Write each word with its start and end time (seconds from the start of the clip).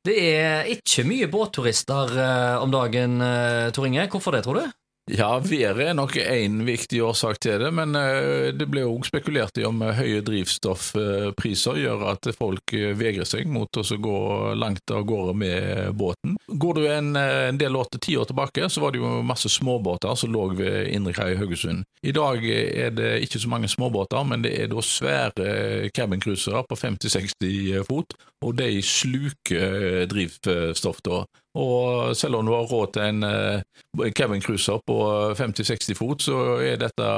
Det 0.00 0.16
er 0.16 0.68
ikke 0.72 1.04
mye 1.04 1.26
båtturister 1.28 2.14
eh, 2.16 2.62
om 2.62 2.70
dagen, 2.72 3.18
eh, 3.20 3.68
Tor 3.76 3.84
Inge. 3.84 4.06
Hvorfor 4.08 4.32
det, 4.32 4.46
tror 4.46 4.56
du? 4.56 4.70
Ja, 5.10 5.38
været 5.42 5.80
er 5.88 5.94
nok 5.94 6.14
én 6.16 6.60
viktig 6.66 7.00
årsak 7.02 7.40
til 7.42 7.58
det, 7.58 7.70
men 7.74 7.96
eh, 7.98 8.50
det 8.54 8.68
ble 8.70 8.84
òg 8.86 9.06
spekulert 9.08 9.58
i 9.58 9.64
om 9.66 9.80
eh, 9.82 9.96
høye 9.96 10.20
drivstoffpriser 10.22 11.80
gjør 11.82 12.04
at 12.12 12.28
folk 12.36 12.74
eh, 12.76 12.92
vegrer 12.98 13.26
seg 13.26 13.48
mot 13.50 13.80
å 13.80 13.82
gå 13.82 14.20
langt 14.60 14.92
av 14.94 15.02
gårde 15.08 15.34
med 15.40 15.96
båten. 15.98 16.36
Går 16.46 16.78
du 16.78 16.86
en, 16.86 17.10
en 17.16 17.58
del 17.58 17.78
år 17.80 17.90
til 17.90 18.04
ti 18.06 18.16
år 18.20 18.30
tilbake, 18.30 18.68
så 18.70 18.84
var 18.84 18.94
det 18.94 19.02
jo 19.02 19.16
masse 19.26 19.50
småbåter 19.50 20.14
som 20.14 20.30
lå 20.30 20.46
ved 20.60 20.92
Indrekai 20.94 21.32
i 21.34 21.40
Haugesund. 21.40 21.82
I 22.06 22.14
dag 22.14 22.46
er 22.46 22.94
det 22.94 23.10
ikke 23.26 23.42
så 23.42 23.50
mange 23.50 23.70
småbåter, 23.72 24.22
men 24.24 24.46
det 24.46 24.54
er 24.60 24.70
da 24.70 24.84
svære 24.84 25.90
cabincruisere 25.96 26.62
på 26.68 26.78
50-60 26.78 27.82
fot, 27.88 28.14
og 28.46 28.56
de 28.62 28.78
sluker 28.84 30.06
drivstoff 30.10 31.02
da. 31.04 31.24
Og 31.58 32.16
selv 32.16 32.38
om 32.38 32.46
du 32.46 32.52
har 32.54 32.68
råd 32.70 32.92
til 32.94 33.02
en 33.02 34.12
Kevin 34.14 34.42
Cruiser 34.42 34.78
på 34.86 34.98
50-60 35.34 35.96
fot, 35.98 36.22
så 36.22 36.36
er 36.62 36.78
dette 36.78 37.08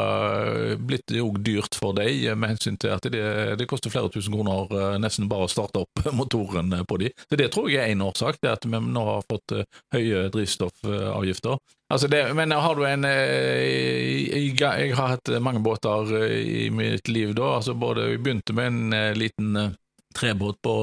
blitt 0.81 1.13
jo 1.13 1.29
dyrt 1.37 1.77
for 1.77 1.93
deg 1.97 2.31
med 2.41 2.55
hensyn 2.55 2.79
til 2.81 2.95
at 2.95 3.05
det, 3.13 3.25
det 3.61 3.69
koster 3.69 3.93
flere 3.93 4.09
tusen 4.13 4.33
kroner 4.33 4.97
nesten 5.03 5.29
bare 5.29 5.49
å 5.49 5.53
starte 5.53 5.85
opp 5.85 6.07
motoren 6.19 6.73
på 6.89 7.01
de. 7.03 7.13
Så 7.29 7.37
det 7.37 7.51
tror 7.53 7.69
jeg 7.69 7.85
er 7.85 7.93
en 7.93 8.07
årsak, 8.09 8.41
det 8.41 8.55
at 8.55 8.65
vi 8.65 8.81
nå 8.81 9.05
har 9.11 9.29
fått 9.29 9.57
høye 9.93 10.27
drivstoffavgifter. 10.33 11.61
Altså 11.93 12.09
det, 12.09 12.23
men 12.33 12.55
har 12.57 12.79
du 12.79 12.87
en 12.89 13.05
jeg, 13.05 14.55
jeg 14.57 14.95
har 14.97 15.11
hatt 15.12 15.29
mange 15.45 15.61
båter 15.61 16.15
i 16.25 16.71
mitt 16.73 17.09
liv 17.12 17.35
da. 17.37 17.59
altså 17.59 17.75
både 17.77 18.15
Vi 18.15 18.23
begynte 18.23 18.57
med 18.57 18.73
en 18.73 19.19
liten 19.19 19.77
trebåt 20.16 20.61
på 20.65 20.75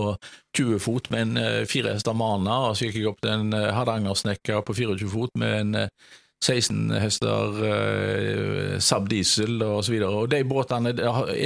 20 0.57 0.79
fot 0.83 1.09
med 1.13 1.27
en 1.27 1.67
fire 1.70 1.93
hester 1.95 2.17
Mana, 2.17 2.57
og 2.70 2.77
så 2.77 2.87
gikk 2.87 2.99
jeg 2.99 3.11
opp 3.11 3.21
til 3.23 3.35
en 3.35 3.53
Hardangersnekker 3.53 4.63
på 4.67 4.75
24 4.81 5.11
fot 5.13 5.37
med 5.39 5.55
en 5.59 5.90
16 6.45 6.91
hester 7.01 7.57
uh, 7.63 8.79
Saab 8.79 9.09
diesel 9.12 9.62
og 9.65 9.84
videre. 9.90 10.12
Og 10.15 10.29
de 10.32 10.43
båtene, 10.48 10.93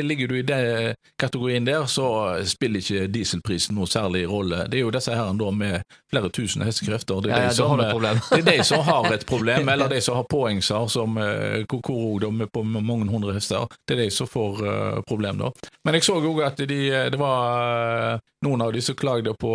Ligger 0.03 0.27
du 0.27 0.35
i 0.37 0.45
den 0.45 0.93
kategorien 1.19 1.65
der, 1.65 1.85
så 1.85 2.07
spiller 2.45 2.83
ikke 2.83 3.07
dieselprisen 3.11 3.75
noe 3.77 3.87
særlig 3.89 4.25
rolle. 4.29 4.65
Det 4.69 4.79
er 4.79 4.85
jo 4.85 4.91
disse 4.93 5.15
her 5.15 5.31
da 5.39 5.51
med 5.51 5.95
flere 6.11 6.29
tusen 6.29 6.65
hestekrefter. 6.65 7.21
Det 7.23 7.31
er, 7.31 7.45
ja, 7.47 7.49
de 7.49 7.55
som, 7.55 7.77
det 7.79 8.41
er 8.41 8.49
de 8.51 8.65
som 8.67 8.83
har 8.85 9.09
et 9.13 9.25
problem, 9.25 9.69
eller 9.73 9.89
de 9.89 10.01
som 10.01 10.19
har 10.19 10.27
påhengsar 10.29 10.87
som 10.91 11.17
hvor 11.17 12.19
de 12.21 12.29
er 12.45 12.51
på 12.53 12.63
mange 12.63 13.09
hundre 13.09 13.33
hester. 13.33 13.65
Det 13.87 13.97
er 13.97 14.05
de 14.05 14.11
som 14.13 14.29
får 14.29 14.61
uh, 14.61 15.01
problem, 15.07 15.41
da. 15.41 15.51
Men 15.83 15.97
jeg 15.97 16.05
så 16.05 16.19
òg 16.19 16.43
at 16.45 16.61
de, 16.67 16.79
det 17.11 17.19
var 17.19 18.21
noen 18.43 18.61
av 18.61 18.73
de 18.73 18.81
som 18.83 18.95
klagde 18.95 19.33
på 19.39 19.53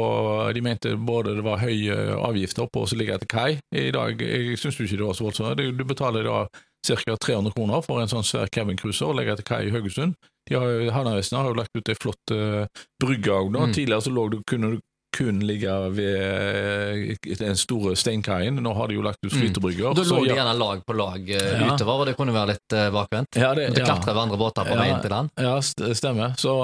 De 0.55 0.63
mente 0.65 0.95
både 0.97 1.35
det 1.39 1.45
var 1.45 1.61
høye 1.61 1.97
avgifter 2.17 2.69
på 2.73 2.85
å 2.85 2.99
ligge 2.99 3.19
til 3.23 3.31
kai. 3.31 3.51
I 3.75 3.91
dag 3.95 4.21
jeg 4.23 4.59
syns 4.61 4.81
ikke 4.81 4.97
det 4.97 5.07
var 5.07 5.19
så 5.19 5.28
voldsomt. 5.29 5.61
Du 5.61 5.85
betaler 5.87 6.27
da 6.27 6.43
ca. 6.87 7.17
300 7.17 7.53
kroner 7.55 7.83
for 7.85 8.03
en 8.03 8.11
sånn 8.11 8.27
svær 8.27 8.51
Kevin 8.55 8.79
Cruiser 8.79 9.11
og 9.11 9.19
legger 9.19 9.37
etter 9.37 9.47
kai 9.47 9.67
i 9.69 9.73
Haugesund. 9.75 10.17
Havnevesenet 10.49 11.43
har 11.43 11.51
jo 11.51 11.57
lagt 11.59 11.75
ut 11.77 11.91
ei 11.91 11.97
flott 11.99 12.33
uh, 12.33 12.85
brygge 13.03 13.35
òg 13.35 13.51
nå. 13.53 13.67
Mm. 13.69 13.75
Tidligere 13.77 14.07
så 14.07 14.13
lå 14.15 14.29
du, 14.33 14.39
kunne 14.49 14.77
du 14.77 14.85
kun 15.17 15.41
ligge 15.41 15.73
ved 15.97 17.17
den 17.41 17.57
store 17.57 17.95
steinkaien. 17.97 18.61
Nå 18.63 18.75
har 18.77 18.91
de 18.91 18.99
jo 18.99 19.05
lagt 19.05 19.25
ut 19.25 19.33
flytebrygger. 19.33 19.91
Mm. 19.91 19.97
Da 19.99 20.05
lå 20.09 20.21
de 20.25 20.37
gjerne 20.37 20.55
lag 20.61 20.85
på 20.87 20.97
lag 20.97 21.33
uh, 21.33 21.49
ja. 21.49 21.73
utover, 21.73 22.05
og 22.05 22.11
det 22.11 22.15
kunne 22.19 22.37
være 22.37 22.55
litt 22.55 22.77
uh, 22.77 22.87
bakvendt. 22.95 23.41
Ja, 23.41 23.55
det, 23.57 23.71
Måtte 23.73 23.89
klatre 23.89 24.15
ved 24.15 24.23
andre 24.27 24.41
båter 24.41 24.69
på 24.69 24.77
ja, 24.77 24.85
veien 24.85 25.03
til 25.05 25.15
land. 25.17 25.35
Ja, 25.37 25.59
stemmer. 25.99 26.39
Så 26.41 26.55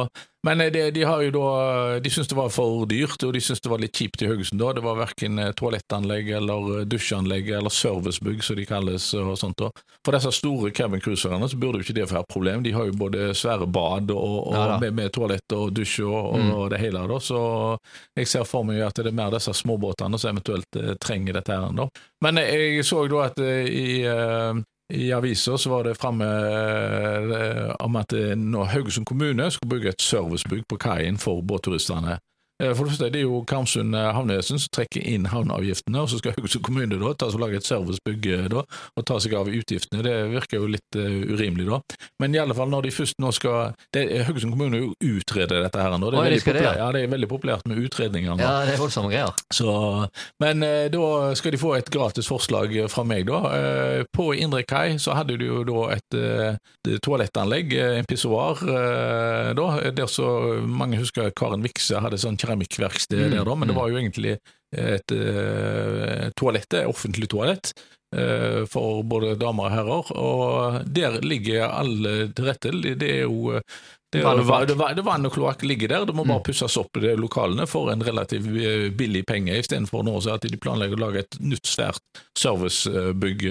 men 0.44 0.60
de, 0.72 0.90
de, 0.94 1.02
har 1.08 1.22
jo 1.24 1.30
da, 1.34 1.48
de 2.04 2.10
syntes 2.12 2.28
det 2.28 2.36
var 2.36 2.50
for 2.52 2.84
dyrt, 2.90 3.22
og 3.24 3.32
de 3.32 3.40
syntes 3.40 3.62
det 3.64 3.70
var 3.72 3.80
litt 3.80 3.96
kjipt 3.96 4.22
i 4.22 4.28
Haugesund 4.28 4.60
da. 4.60 4.72
Det 4.76 4.84
var 4.84 4.98
verken 4.98 5.40
toalettanlegg 5.56 6.28
eller 6.38 6.84
dusjanlegg 6.84 7.48
eller 7.58 7.72
servicebygg, 7.72 8.44
som 8.44 8.58
de 8.60 8.66
kalles. 8.68 9.06
og 9.16 9.38
sånt 9.40 9.56
da. 9.60 9.70
For 10.04 10.16
disse 10.16 10.34
store 10.36 10.70
cabincruiserne 10.76 11.48
så 11.48 11.56
burde 11.56 11.80
jo 11.80 11.86
ikke 11.86 11.96
det 11.96 12.08
være 12.10 12.24
et 12.26 12.32
problem. 12.34 12.64
De 12.66 12.74
har 12.76 12.90
jo 12.90 12.98
både 13.04 13.30
svære 13.36 13.66
bad 13.72 14.12
og, 14.12 14.36
og 14.50 14.58
ja, 14.58 14.78
med, 14.82 14.92
med, 14.98 15.12
toalett 15.16 15.56
og 15.56 15.72
dusj 15.72 16.02
og, 16.04 16.36
mm. 16.36 16.52
og, 16.52 16.66
det 16.74 16.82
hele. 16.82 17.06
da. 17.08 17.20
Så 17.24 17.40
jeg 18.20 18.28
ser 18.28 18.44
for 18.48 18.68
meg 18.68 18.82
at 18.84 19.00
det 19.00 19.10
er 19.10 19.16
mer 19.16 19.32
disse 19.34 19.54
småbåtene 19.56 20.20
som 20.20 20.34
eventuelt 20.34 20.80
eh, 20.80 20.94
trenger 21.00 21.40
dette. 21.40 21.56
her 21.56 21.72
da. 21.80 21.88
Men 22.24 22.40
jeg 22.44 22.84
så 22.84 23.06
da 23.08 23.26
at 23.30 23.40
eh, 23.40 23.64
i 23.68 23.88
eh, 24.08 24.62
i 24.92 25.12
avisa 25.12 25.56
var 25.70 25.84
det 25.84 25.94
framme 25.96 26.26
eh, 26.26 27.70
om 27.80 27.96
at 27.96 28.12
nå 28.36 28.64
Haugesund 28.68 29.06
kommune 29.08 29.50
skulle 29.50 29.76
bygge 29.76 29.94
et 29.94 30.02
servicebygg 30.02 30.66
på 30.68 30.76
kaien 30.76 31.16
for 31.18 31.40
båtturistene. 31.42 32.18
Eh, 32.64 32.72
for 32.74 32.84
det 32.84 32.94
første 32.94 33.10
det 33.12 33.20
er 33.20 33.26
jo 33.26 33.42
Karmsund 33.48 33.96
eh, 33.96 34.10
havnevesen 34.16 34.60
som 34.60 34.72
trekker 34.74 35.04
inn 35.04 35.28
havneavgiftene, 35.30 36.00
og 36.00 36.10
så 36.10 36.20
skal 36.20 36.34
Haugesund 36.36 36.64
kommune 36.64 36.98
da 37.00 37.12
ta 37.18 37.28
lage 37.40 37.60
et 37.60 37.68
servicebygg 37.68 38.28
eh, 38.30 38.46
da, 38.52 38.64
og 38.64 39.06
ta 39.08 39.18
seg 39.22 39.36
av 39.38 39.50
utgiftene. 39.50 40.02
Det 40.04 40.14
virker 40.32 40.60
jo 40.60 40.68
litt 40.70 40.98
uh, 40.98 41.32
urimelig, 41.34 41.66
da. 41.68 41.78
Men 42.22 42.34
i 42.36 42.40
alle 42.40 42.54
fall 42.56 42.70
når 42.72 42.86
de 42.86 42.92
først 42.94 43.18
nå 43.22 43.30
skal 43.34 43.74
det, 43.94 44.04
Haugesund 44.28 44.54
kommune 44.54 44.80
jo 44.80 44.92
utreder 45.16 45.64
dette 45.64 45.82
her 45.82 45.96
nå. 45.98 46.10
Det 46.10 46.18
er, 46.18 46.20
Oi, 46.20 46.28
veldig, 46.30 46.54
det, 46.56 46.64
ja. 46.64 46.74
ja. 46.80 46.88
det 46.94 47.02
er 47.04 47.12
veldig 47.14 47.30
populært 47.30 47.68
med 47.70 47.80
utredninger 47.82 48.36
nå. 48.36 48.44
Ja, 48.44 48.54
det 48.68 48.76
er 48.76 48.82
voldsomme 48.82 49.10
greier. 49.12 49.34
Så, 49.54 49.74
men 50.42 50.64
uh, 50.64 50.86
da 50.92 51.08
skal 51.38 51.54
de 51.54 51.60
få 51.60 51.74
et 51.78 51.90
gratis 51.92 52.30
forslag 52.30 52.76
fra 52.92 53.06
meg, 53.08 53.26
da. 53.30 53.40
Uh, 53.50 54.00
på 54.14 54.30
Indre 54.38 54.64
Kai 54.68 54.96
så 55.02 55.16
hadde 55.18 55.38
de 55.40 55.50
jo 55.50 55.62
da 55.66 55.86
et, 55.96 56.18
et 56.18 57.02
toalettanlegg, 57.04 57.74
en 58.00 58.08
pissoar, 58.08 58.60
da, 59.56 59.66
der 59.94 60.08
så 60.10 60.28
mange 60.68 60.98
husker 61.00 61.32
Karen 61.36 61.64
Vikse 61.64 62.00
hadde 62.02 62.18
sånn 62.20 62.38
keramikkverksted 62.54 63.18
mm. 63.18 63.30
der, 63.30 63.44
da, 63.44 63.54
men 63.54 63.68
det 63.68 63.74
mm. 63.74 63.80
var 63.80 63.90
jo 63.90 63.98
egentlig 63.98 64.38
et 64.74 65.12
uh, 65.14 66.30
toalett, 66.36 66.72
et 66.74 66.86
offentlig 66.86 67.28
toalett 67.30 67.72
uh, 68.16 68.64
for 68.66 69.02
både 69.06 69.36
damer 69.38 69.68
og 69.68 69.74
herrer, 69.74 70.14
og 70.18 70.80
der 70.86 71.20
ligger 71.22 71.68
alle 71.68 72.32
til 72.34 72.48
rette. 72.48 72.72
Det 72.98 73.10
er 73.10 73.22
jo 73.28 73.60
det, 74.14 74.22
er, 74.22 75.02
vann 75.02 75.26
og 75.26 75.32
kloakk 75.34 75.64
ligger 75.66 75.90
der, 75.90 76.04
det 76.06 76.14
må 76.14 76.22
bare 76.22 76.38
mm. 76.38 76.46
pusses 76.46 76.76
opp 76.78 77.00
i 77.00 77.16
lokalene 77.18 77.66
for 77.66 77.90
en 77.90 78.02
relativt 78.06 78.46
eh, 78.46 78.86
billig 78.94 79.24
penge, 79.26 79.56
istedenfor 79.58 80.04
nå 80.06 80.20
at 80.30 80.46
de 80.46 80.60
planlegger 80.60 81.00
å 81.00 81.02
lage 81.08 81.24
et 81.24 81.38
nytt 81.42 81.66
svært 81.66 82.22
servicebygg 82.38 83.42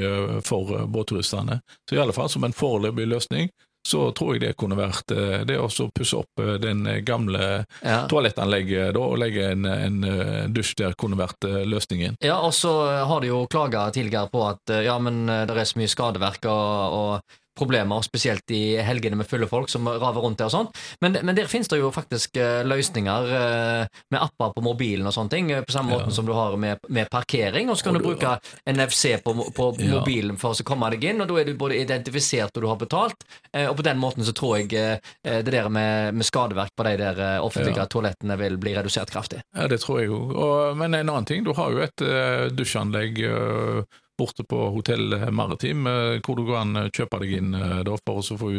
for 0.48 0.86
båtturistene. 0.88 1.60
Så 1.84 1.98
i 1.98 2.00
alle 2.00 2.16
fall 2.16 2.32
som 2.32 2.48
en 2.48 2.56
foreløpig 2.56 3.10
løsning 3.12 3.52
så 3.88 4.12
tror 4.12 4.36
jeg 4.36 4.42
det 4.44 4.54
kunne 4.60 4.78
vært 4.80 5.12
eh, 5.12 5.44
det 5.48 5.58
å 5.60 5.68
pusse 5.68 6.22
opp 6.22 6.40
eh, 6.40 6.56
den 6.64 6.86
gamle 7.04 7.44
ja. 7.82 8.04
toalettanlegget 8.10 8.94
da, 8.96 9.04
og 9.04 9.20
legge 9.20 9.50
en, 9.52 9.68
en 9.68 10.00
dusj 10.56 10.76
der, 10.80 10.96
kunne 11.00 11.20
vært 11.20 11.44
eh, 11.50 11.64
løsningen. 11.68 12.18
Ja, 12.24 12.40
og 12.46 12.54
så 12.56 12.72
har 13.04 13.24
de 13.24 13.34
jo 13.34 13.44
klaga 13.52 13.90
tidligere 13.92 14.32
på 14.32 14.46
at 14.48 14.76
ja, 14.86 14.96
men 15.04 15.26
det 15.28 15.52
er 15.52 15.68
så 15.68 15.82
mye 15.82 15.92
skadeverk 15.92 16.48
og, 16.48 17.00
og 17.00 17.40
problemer, 17.58 18.02
spesielt 18.02 18.52
i 18.52 18.78
helgene 18.82 19.18
med 19.20 19.28
fulle 19.30 19.48
folk 19.48 19.70
som 19.70 19.88
raver 19.88 20.22
rundt 20.26 20.42
der 20.42 20.50
og 20.50 20.54
sånn. 20.54 20.70
Men, 21.04 21.18
men 21.22 21.38
der 21.38 21.50
finnes 21.52 21.70
det 21.70 21.80
jo 21.80 21.92
faktisk 21.94 22.38
uh, 22.42 22.64
løsninger 22.66 23.30
uh, 23.30 24.02
med 24.14 24.20
apper 24.20 24.56
på 24.56 24.64
mobilen 24.66 25.08
og 25.10 25.16
sånne 25.16 25.34
ting, 25.34 25.52
uh, 25.54 25.62
på 25.66 25.76
samme 25.76 25.94
ja. 25.94 26.02
måte 26.02 26.16
som 26.16 26.28
du 26.28 26.34
har 26.36 26.58
med, 26.60 26.82
med 26.90 27.10
parkering. 27.14 27.70
Og 27.70 27.80
så 27.80 27.90
kan 27.90 28.00
og 28.00 28.04
du, 28.04 28.08
du 28.08 28.12
bruke 28.14 28.36
NFC 28.70 29.18
på, 29.24 29.36
på 29.56 29.70
ja. 29.78 29.92
mobilen 29.94 30.40
for 30.42 30.58
å 30.58 30.68
komme 30.68 30.90
deg 30.96 31.08
inn, 31.12 31.24
og 31.24 31.30
da 31.30 31.40
er 31.42 31.50
du 31.50 31.56
både 31.60 31.80
identifisert 31.82 32.58
og 32.58 32.66
du 32.66 32.70
har 32.72 32.80
betalt. 32.82 33.26
og 33.54 33.76
på 33.78 33.86
den 33.86 34.00
måten 34.02 34.26
så 34.26 34.34
tror 34.36 34.58
jeg 34.60 34.70
det 35.24 35.52
der 35.54 35.70
med, 35.70 36.14
med, 36.18 36.26
skadeverk 36.26 36.74
på 36.76 36.86
de 36.88 36.94
der 37.00 37.22
offentlige 37.44 37.82
ja. 37.82 37.90
toalettene 37.90 38.38
vil 38.40 38.58
bli 38.62 38.74
redusert 38.76 39.12
kraftig. 39.14 39.42
Ja, 39.56 39.68
det 39.72 39.82
tror 39.84 40.02
jeg 40.02 40.10
jo. 40.12 40.20
Men 40.78 40.94
en 40.94 41.10
annen 41.10 41.28
ting, 41.30 41.44
du 41.46 41.54
har 41.58 41.74
jo 41.74 41.84
et 41.86 42.04
dusjanlegg 42.56 43.22
borte 44.24 44.48
på 44.48 44.70
Hotell 44.78 45.18
Maritim, 45.32 45.88
eh, 45.88 46.22
hvor 46.24 46.40
du 46.40 46.48
kan 46.48 46.88
kjøpe 46.94 47.20
deg 47.24 47.36
inn 47.42 47.54
eh, 47.60 47.84
da, 47.88 48.00
for 48.08 48.24
å 48.24 48.40
få 48.40 48.56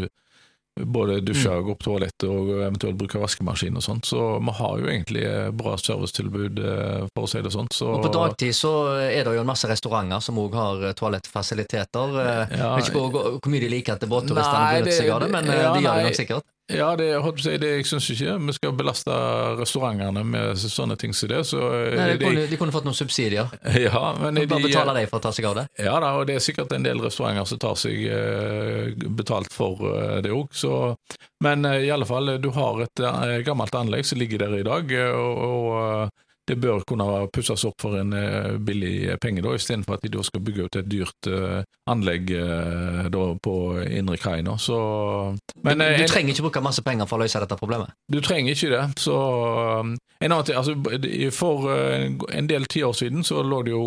både 0.75 1.21
dusje, 1.23 1.51
mm. 1.51 1.61
gå 1.63 1.75
på 1.79 1.85
toalettet 1.87 2.25
og 2.27 2.49
eventuelt 2.57 2.97
bruke 2.99 3.21
vaskemaskin 3.23 3.77
og 3.79 3.85
sånt. 3.85 4.09
Så 4.11 4.23
vi 4.43 4.55
har 4.59 4.81
jo 4.81 4.89
egentlig 4.91 5.23
bra 5.55 5.77
servicetilbud, 5.79 6.59
eh, 6.59 7.05
for 7.15 7.29
å 7.29 7.31
si 7.31 7.43
det 7.47 7.53
sånn. 7.55 7.71
Så... 7.71 7.93
Og 7.95 8.03
på 8.09 8.11
dagtid 8.17 8.57
så 8.59 8.73
er 9.05 9.23
det 9.23 9.37
jo 9.37 9.45
en 9.45 9.53
masse 9.53 9.71
restauranter 9.71 10.25
som 10.25 10.41
òg 10.43 10.59
har 10.59 10.89
toalettfasiliteter. 10.99 12.19
Ja, 12.19 12.35
jeg 12.51 12.73
vet 12.81 12.91
ikke 12.91 13.05
hvor, 13.07 13.31
hvor, 13.39 13.55
mye 13.55 13.63
de 13.63 13.71
liker 13.77 13.97
at 13.97 14.09
båtturistene 14.11 14.67
benytter 14.75 14.99
seg 14.99 15.15
av 15.15 15.23
det, 15.25 15.31
men 15.37 15.53
ja, 15.53 15.71
de 15.77 15.87
gjør 15.87 16.03
det 16.03 16.11
nok 16.11 16.21
sikkert. 16.25 16.51
Ja, 16.73 16.95
det, 16.97 17.11
jeg, 17.11 17.33
si, 17.45 17.53
det, 17.61 17.71
jeg 17.77 17.85
syns 17.85 18.07
ikke 18.15 18.35
vi 18.41 18.53
skal 18.57 18.73
belaste 18.77 19.15
restaurantene 19.59 20.23
med 20.25 20.57
sånne 20.63 20.97
ting 20.97 21.13
som 21.13 21.29
det. 21.29 21.43
Så 21.45 21.61
eh, 21.61 21.97
Nei, 21.99 22.07
de, 22.17 22.25
kunne, 22.25 22.47
de 22.49 22.59
kunne 22.61 22.73
fått 22.73 22.87
noen 22.89 22.97
subsidier. 22.97 23.53
Ja, 23.85 24.15
men 24.17 24.39
de, 24.39 24.47
Bare 24.49 24.65
betale 24.65 24.95
dem 24.97 25.11
for 25.11 25.21
å 25.21 25.25
ta 25.27 25.35
seg 25.37 25.51
av 25.51 25.59
det? 25.59 25.67
Ja 25.85 25.99
da, 26.01 26.15
og 26.17 26.25
det 26.31 26.39
er 26.39 26.45
sikkert 26.45 26.73
en 26.73 26.87
del 26.87 27.03
restauranter 27.05 27.45
som 27.51 27.61
tar 27.61 27.77
seg 27.81 28.07
eh, 28.09 29.07
betalt 29.13 29.53
for 29.53 29.85
eh, 29.93 30.19
det 30.25 30.33
òg. 30.33 30.57
Men 31.45 31.69
i 31.69 31.91
alle 31.93 32.09
fall, 32.09 32.39
du 32.41 32.49
har 32.57 32.81
et 32.87 33.05
gammelt 33.45 33.75
anlegg 33.77 34.07
som 34.09 34.21
ligger 34.21 34.47
der 34.47 34.57
i 34.63 34.65
dag. 34.65 34.95
og, 35.13 35.43
og 35.45 36.24
det 36.47 36.57
bør 36.61 36.83
kunne 36.87 37.07
pusses 37.33 37.65
opp 37.65 37.81
for 37.81 37.97
en 37.99 38.13
eh, 38.13 38.57
billig 38.61 39.17
penge, 39.23 39.43
da, 39.45 39.55
istedenfor 39.57 39.97
at 39.97 40.05
de 40.05 40.13
da 40.13 40.25
skal 40.27 40.43
bygge 40.45 40.67
ut 40.67 40.79
et 40.81 40.91
dyrt 40.91 41.29
uh, 41.33 41.63
anlegg 41.91 42.31
uh, 42.37 43.07
da, 43.13 43.25
på 43.43 43.55
indre 43.85 44.19
kai. 44.21 44.43
nå. 44.45 44.57
Så, 44.61 44.77
men, 45.65 45.81
du, 45.81 46.03
du 46.03 46.07
trenger 46.11 46.35
ikke 46.35 46.49
bruke 46.49 46.65
masse 46.65 46.85
penger 46.85 47.09
for 47.09 47.19
å 47.19 47.25
løse 47.25 47.41
dette 47.41 47.59
problemet. 47.61 47.97
du 48.13 48.21
trenger 48.25 48.53
ikke 48.53 48.73
det. 48.75 48.85
Så 49.01 49.17
um, 49.17 49.97
en 50.21 50.31
annen 50.31 50.47
ting, 50.47 50.61
altså, 50.61 50.77
For 51.35 51.69
uh, 51.71 52.09
en 52.37 52.51
del 52.51 52.69
tiår 52.71 52.97
siden 52.97 53.25
så 53.25 53.43
lå 53.43 53.63
det 53.65 53.73
jo 53.75 53.85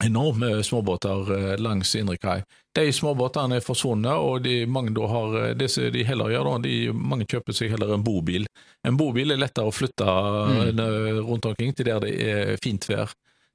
enorme 0.00 0.62
småbåter 0.64 1.56
langs 1.60 1.92
Indre 1.96 2.16
kai. 2.16 2.40
De 2.78 2.84
småbåtene 2.94 3.58
er 3.58 3.64
forsvunnet, 3.66 4.14
og 4.14 4.44
de, 4.44 4.60
mange 4.70 4.92
da 4.94 5.08
har, 5.10 5.34
uh, 5.34 5.54
det 5.58 5.70
som 5.72 5.88
de 5.90 6.04
heller 6.06 6.30
gjør, 6.30 6.52
da, 6.52 6.58
de, 6.68 6.76
mange 6.94 7.26
kjøper 7.26 7.56
seg 7.56 7.72
heller 7.74 7.96
en 7.96 8.04
bobil. 8.06 8.46
En 8.86 8.96
bobil 9.00 9.34
er 9.34 9.40
lettere 9.42 9.66
å 9.66 9.74
flytte 9.74 10.06
Mm. 10.06 10.78
uh, 10.78 11.18
rundt 11.26 11.50
omkring 11.50 11.74
til 11.74 11.90
der 11.90 12.00
det 12.04 12.14
er 12.22 12.56
fint 12.62 12.86
vær. 12.88 13.10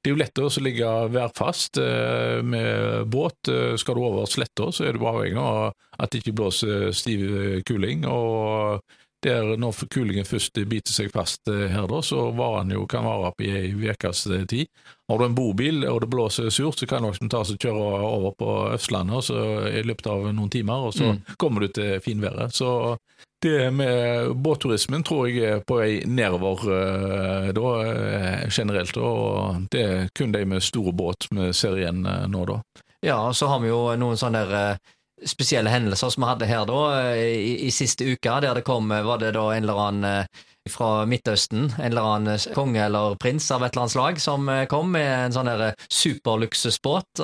Det 0.05 0.11
er 0.11 0.13
jo 0.13 0.21
lett 0.21 0.37
å 0.37 0.61
ligge 0.61 0.89
værfast 1.09 1.79
eh, 1.81 2.43
med 2.45 3.07
båt. 3.09 3.49
Eh, 3.49 3.73
Skal 3.81 3.97
du 3.97 4.03
over 4.05 4.27
sletta, 4.29 4.67
så 4.69 4.85
er 4.85 4.93
du 4.93 5.01
avhengig 5.09 5.41
av 5.41 5.71
at 5.97 6.11
det 6.13 6.19
ikke 6.21 6.35
blåser 6.37 6.91
stiv 6.93 7.23
eh, 7.25 7.63
kuling. 7.65 8.05
og 8.05 8.83
der 9.23 9.55
når 9.57 9.87
kulingen 9.89 10.25
først 10.27 10.57
biter 10.69 10.93
seg 10.93 11.11
fast 11.13 11.47
eh, 11.47 11.67
her, 11.71 11.87
da, 11.89 12.01
så 12.05 12.27
varer 12.35 12.63
den 12.65 12.75
jo, 12.75 12.85
kan 12.87 13.05
vare 13.07 13.31
opp 13.31 13.41
i 13.41 13.49
ei 13.49 13.71
ukes 13.73 14.25
eh, 14.27 14.45
tid. 14.45 14.67
Har 15.09 15.17
du 15.21 15.25
en 15.25 15.35
bobil 15.37 15.85
og 15.89 16.01
det 16.01 16.09
blåser 16.09 16.49
surt, 16.53 16.79
så 16.79 16.87
kan 16.89 17.01
du 17.05 17.09
også 17.09 17.29
ta 17.29 17.41
og 17.45 17.57
kjøre 17.61 18.01
over 18.09 18.35
på 18.37 18.49
Østlandet 18.75 19.23
så 19.29 19.39
i 19.69 19.83
løpet 19.85 20.07
av 20.11 20.27
noen 20.33 20.49
timer, 20.53 20.89
og 20.89 20.93
så 20.93 21.13
Mm. 21.13 21.21
kommer 21.37 21.61
du 21.61 21.67
til 21.67 21.99
finværet. 22.01 22.53
Så 22.53 22.97
det 23.41 23.71
med 23.73 24.31
båtturismen 24.41 25.03
tror 25.05 25.27
jeg 25.29 25.43
er 25.43 25.59
på 25.61 25.77
vei 25.77 26.01
nedover 26.05 26.65
eh, 26.73 27.51
da, 27.53 28.47
generelt, 28.49 28.97
og 28.97 29.67
det 29.71 29.83
er 29.85 30.09
kun 30.17 30.31
de 30.33 30.45
med 30.45 30.63
store 30.65 30.93
båt 30.93 31.27
vi 31.31 31.51
ser 31.53 31.77
igjen 31.77 32.01
nå, 32.03 32.45
da. 32.49 32.61
Ja, 33.05 33.19
og 33.27 33.35
så 33.37 33.45
har 33.51 33.59
vi 33.61 33.69
jo 33.69 33.93
noen 34.01 34.17
sånne 34.17 34.41
der, 34.49 34.77
spesielle 35.25 35.69
hendelser 35.71 36.09
som 36.11 36.23
vi 36.25 36.27
hadde 36.27 36.49
her 36.49 36.65
da, 36.67 36.81
eh, 37.13 37.21
i, 37.39 37.53
i 37.67 37.71
siste 37.71 38.03
uka, 38.03 38.41
der 38.43 38.59
det 38.59 38.65
kom, 38.67 38.91
eh, 38.91 39.03
var 39.07 39.21
det 39.21 39.31
da 39.37 39.45
en 39.55 39.63
eller 39.63 39.79
annen 39.87 40.03
eh, 40.09 40.43
fra 40.69 41.05
Midtøsten, 41.05 41.67
en 41.77 41.91
eller 41.91 42.01
annen 42.09 42.39
konge 42.57 42.81
eller 42.81 43.15
prins 43.21 43.45
av 43.53 43.61
et 43.63 43.71
eller 43.75 43.83
annet 43.85 43.93
slag, 43.93 44.19
som 44.23 44.47
kom 44.67 44.89
med 44.95 45.05
en 45.27 45.35
sånn 45.35 45.51
superluksusbåt, 45.93 47.21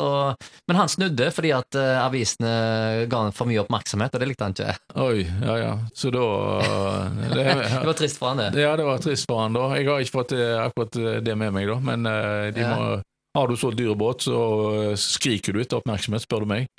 men 0.70 0.78
han 0.78 0.92
snudde 0.94 1.32
fordi 1.34 1.50
at 1.58 1.74
avisene 2.06 2.52
ga 3.10 3.24
han 3.26 3.34
for 3.34 3.50
mye 3.50 3.64
oppmerksomhet, 3.64 4.14
og 4.14 4.22
det 4.22 4.28
likte 4.30 4.46
han 4.46 4.54
ikke. 4.54 4.76
Oi, 5.02 5.24
ja 5.42 5.56
ja, 5.58 5.72
så 5.98 6.12
da 6.14 6.28
det, 7.34 7.48
Det 7.82 7.88
var 7.90 7.98
trist 7.98 8.22
for 8.22 8.30
han 8.30 8.44
det. 8.44 8.52
Ja, 8.62 8.76
det 8.78 8.86
var 8.86 9.02
trist 9.02 9.26
for 9.26 9.42
han 9.42 9.58
da. 9.58 9.72
Jeg 9.80 9.90
har 9.90 10.06
ikke 10.06 10.18
fått 10.20 10.36
akkurat 10.38 11.02
det 11.26 11.38
med 11.42 11.58
meg, 11.58 11.66
da, 11.74 11.80
men 11.82 12.06
de 12.54 12.62
Ja. 12.62 12.76
må, 12.78 13.02
har 13.38 13.48
du 13.48 13.56
så 13.58 13.72
dyr 13.74 13.96
båt, 13.98 14.22
så 14.28 14.38
skriker 15.00 15.56
du 15.56 15.62
etter 15.64 15.82
oppmerksomhet, 15.82 16.28
spør 16.28 16.46
du 16.46 16.52
meg. 16.54 16.70